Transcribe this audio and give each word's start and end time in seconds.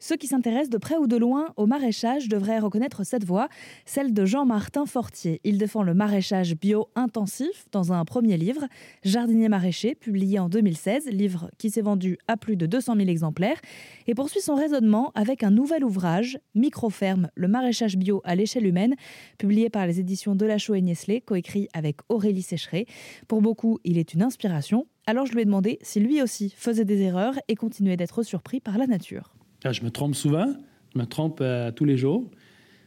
Ceux 0.00 0.16
qui 0.16 0.28
s'intéressent 0.28 0.70
de 0.70 0.78
près 0.78 0.96
ou 0.96 1.06
de 1.06 1.16
loin 1.16 1.52
au 1.56 1.66
maraîchage 1.66 2.28
devraient 2.28 2.60
reconnaître 2.60 3.04
cette 3.04 3.24
voix, 3.24 3.48
celle 3.84 4.14
de 4.14 4.24
Jean-Martin 4.24 4.86
Fortier. 4.86 5.40
Il 5.42 5.58
défend 5.58 5.82
le 5.82 5.92
maraîchage 5.92 6.54
bio 6.54 6.88
intensif 6.94 7.66
dans 7.72 7.92
un 7.92 8.04
premier 8.04 8.36
livre, 8.36 8.66
Jardinier 9.02 9.48
maraîcher, 9.48 9.94
publié 9.94 10.38
en 10.38 10.48
2016, 10.48 11.06
livre 11.06 11.50
qui 11.58 11.70
s'est 11.70 11.82
vendu 11.82 12.16
à 12.28 12.36
plus 12.36 12.56
de 12.56 12.66
200 12.66 12.94
000 12.96 13.08
exemplaires, 13.08 13.60
et 14.06 14.14
poursuit 14.14 14.40
son 14.40 14.54
raisonnement 14.54 15.10
avec 15.14 15.42
un 15.42 15.50
nouvel 15.50 15.84
ouvrage, 15.84 16.38
Microferme, 16.54 17.28
le 17.34 17.48
maraîchage 17.48 17.96
bio 17.96 18.20
à 18.24 18.36
l'échelle 18.36 18.66
humaine, 18.66 18.94
publié 19.36 19.68
par 19.68 19.86
les 19.86 19.98
éditions 19.98 20.36
Delachaux 20.36 20.74
et 20.74 20.80
Niesley, 20.80 21.20
coécrit 21.20 21.68
avec 21.72 21.96
Aurélie 22.08 22.42
Sécheret. 22.42 22.86
Pour 23.26 23.42
beaucoup, 23.42 23.78
il 23.84 23.98
est 23.98 24.14
une 24.14 24.22
inspiration. 24.22 24.86
Alors 25.06 25.26
je 25.26 25.32
lui 25.32 25.42
ai 25.42 25.44
demandé 25.44 25.78
si 25.82 26.00
lui 26.00 26.22
aussi 26.22 26.54
faisait 26.56 26.84
des 26.84 27.00
erreurs 27.00 27.34
et 27.48 27.54
continuait 27.54 27.96
d'être 27.96 28.22
surpris 28.22 28.60
par 28.60 28.78
la 28.78 28.86
nature. 28.86 29.37
Je 29.72 29.84
me 29.84 29.90
trompe 29.90 30.14
souvent, 30.14 30.54
je 30.94 30.98
me 30.98 31.06
trompe 31.06 31.40
euh, 31.40 31.70
tous 31.72 31.84
les 31.84 31.96
jours. 31.96 32.30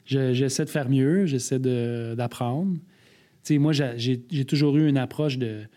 J'essaie 0.05 0.66
de 0.66 0.70
faire 0.70 0.89
mieux, 0.89 1.26
j'essaie 1.26 1.59
d'apprendre. 1.59 2.77
moi, 3.52 3.72
j'ai 3.72 4.45
toujours 4.45 4.76
eu 4.77 4.89
une 4.89 4.98
approche 4.98 5.38
de, 5.38 5.67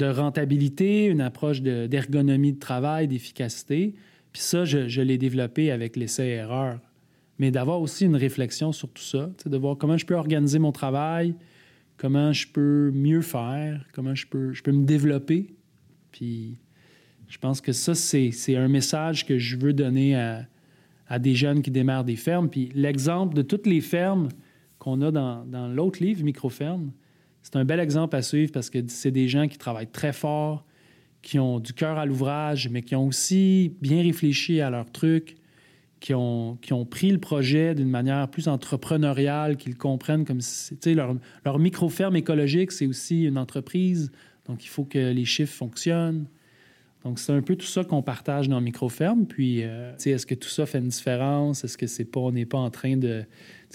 rentabilité, 0.00 1.06
une 1.06 1.20
approche 1.20 1.60
d'ergonomie 1.60 2.52
de, 2.54 2.58
travail, 2.58 3.08
d'efficacité. 3.08 3.94
Puis 4.32 4.42
ça, 4.42 4.64
je, 4.64 5.00
l'ai 5.00 5.18
développé 5.18 5.70
avec 5.70 5.96
l'essai-erreur. 5.96 6.78
Mais 7.38 7.50
d'avoir 7.50 7.80
aussi 7.80 8.04
une 8.04 8.16
réflexion 8.16 8.72
sur 8.72 8.88
tout 8.90 9.02
ça, 9.02 9.30
de 9.44 9.56
voir 9.56 9.76
comment 9.76 9.96
je 9.96 10.06
peux 10.06 10.14
organiser 10.14 10.58
mon 10.58 10.72
travail, 10.72 11.34
comment 11.96 12.32
je 12.32 12.48
peux 12.48 12.90
mieux 12.92 13.22
faire, 13.22 13.84
comment 13.92 14.14
je 14.14 14.26
peux, 14.26 14.52
je 14.52 14.62
peux 14.62 14.72
me 14.72 14.84
développer. 14.84 15.54
Puis 16.10 16.58
je 17.28 17.36
pense 17.38 17.60
que 17.60 17.72
ça, 17.72 17.94
c'est 17.94 18.56
un 18.56 18.68
message 18.68 19.26
que 19.26 19.38
je 19.38 19.56
veux 19.56 19.74
donner 19.74 20.16
à, 21.08 21.18
des 21.18 21.34
jeunes 21.34 21.62
qui 21.62 21.70
démarrent 21.70 22.04
des 22.04 22.16
fermes. 22.16 22.48
Puis 22.48 22.70
l'exemple 22.74 23.34
de 23.34 23.42
toutes 23.42 23.66
les 23.66 23.80
fermes 23.80 24.28
qu'on 24.78 25.02
a 25.02 25.10
dans, 25.10 25.68
l'autre 25.68 26.02
livre, 26.02 26.24
Microferme, 26.24 26.90
c'est 27.42 27.56
un 27.56 27.64
bel 27.64 27.80
exemple 27.80 28.16
à 28.16 28.22
suivre 28.22 28.52
parce 28.52 28.70
que 28.70 28.78
c'est 28.88 29.10
des 29.10 29.28
gens 29.28 29.46
qui 29.46 29.58
travaillent 29.58 29.90
très 29.90 30.12
fort, 30.12 30.64
qui 31.22 31.38
ont 31.38 31.60
du 31.60 31.72
cœur 31.72 31.98
à 31.98 32.06
l'ouvrage, 32.06 32.68
mais 32.70 32.82
qui 32.82 32.94
ont 32.94 33.06
aussi 33.06 33.74
bien 33.80 34.02
réfléchi 34.02 34.60
à 34.60 34.70
leur 34.70 34.90
truc, 34.90 35.36
qui 36.00 36.14
ont, 36.14 36.58
pris 36.88 37.10
le 37.10 37.18
projet 37.18 37.74
d'une 37.74 37.90
manière 37.90 38.28
plus 38.28 38.48
entrepreneuriale, 38.48 39.56
qu'ils 39.56 39.76
comprennent 39.76 40.24
comme 40.24 40.40
si, 40.40 40.76
leur, 40.94 41.16
leur 41.44 41.58
micro-ferme 41.58 42.16
écologique, 42.16 42.72
c'est 42.72 42.86
aussi 42.86 43.24
une 43.24 43.36
entreprise, 43.36 44.12
donc 44.46 44.64
il 44.64 44.68
faut 44.68 44.84
que 44.84 45.12
les 45.12 45.24
chiffres 45.24 45.54
fonctionnent. 45.54 46.26
Donc, 47.08 47.18
c'est 47.20 47.32
un 47.32 47.40
peu 47.40 47.56
tout 47.56 47.66
ça 47.66 47.84
qu'on 47.84 48.02
partage 48.02 48.50
dans 48.50 48.60
Microferme. 48.60 49.24
Puis, 49.24 49.62
euh, 49.62 49.96
est-ce 49.96 50.26
que 50.26 50.34
tout 50.34 50.50
ça 50.50 50.66
fait 50.66 50.76
une 50.76 50.88
différence? 50.88 51.64
Est-ce 51.64 51.78
que 51.78 51.86
c'est 51.86 52.04
pas, 52.04 52.20
on 52.20 52.32
n'est 52.32 52.44
pas 52.44 52.58
en 52.58 52.68
train 52.68 52.98
de. 52.98 53.24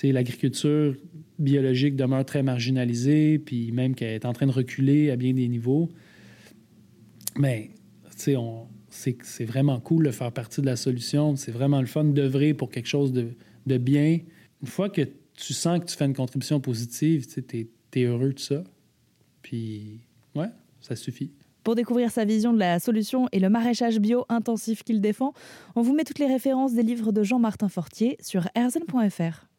L'agriculture 0.04 0.96
biologique 1.40 1.96
demeure 1.96 2.26
très 2.26 2.44
marginalisée, 2.44 3.40
puis 3.40 3.72
même 3.72 3.96
qu'elle 3.96 4.14
est 4.14 4.26
en 4.26 4.34
train 4.34 4.46
de 4.46 4.52
reculer 4.52 5.10
à 5.10 5.16
bien 5.16 5.34
des 5.34 5.48
niveaux? 5.48 5.90
Mais, 7.36 7.72
sais, 8.16 8.38
c'est 8.92 9.46
vraiment 9.46 9.80
cool 9.80 10.06
de 10.06 10.12
faire 10.12 10.32
partie 10.32 10.62
de 10.62 10.68
la 10.68 10.76
solution. 10.76 11.36
C'est 11.36 11.52
vraiment 11.52 11.82
le 11.82 11.88
fun 11.88 12.04
d'œuvrer 12.04 12.54
pour 12.54 12.70
quelque 12.70 12.88
chose 12.88 13.14
de, 13.14 13.30
de, 13.66 13.78
bien. 13.80 14.20
Une 14.62 14.68
fois 14.68 14.92
que 14.92 15.02
tu 15.34 15.54
sens 15.54 15.80
que 15.80 15.86
tu 15.86 15.98
fais 15.98 16.06
une 16.06 16.14
contribution 16.14 16.60
positive, 16.60 17.26
tu 17.26 17.68
es 17.96 18.04
heureux 18.04 18.34
de 18.34 18.40
ça. 18.40 18.64
Puis, 19.42 20.02
ouais, 20.36 20.50
ça 20.82 20.96
suffit. 20.96 21.32
Pour 21.64 21.76
découvrir 21.76 22.12
sa 22.12 22.26
vision 22.26 22.52
de 22.52 22.60
la 22.60 22.80
solution 22.80 23.30
et 23.32 23.40
le 23.40 23.50
maraîchage 23.50 24.00
bio 24.00 24.26
intensif 24.28 24.84
qu'il 24.84 25.00
défend, 25.00 25.34
on 25.76 25.82
vous 25.82 25.94
met 25.94 26.04
toutes 26.04 26.20
les 26.20 26.28
références 26.28 26.74
des 26.74 26.84
livres 26.84 27.12
de 27.12 27.24
Jean-Martin 27.24 27.70
Fortier 27.70 28.18
sur 28.22 28.48
erzen.fr. 28.56 29.53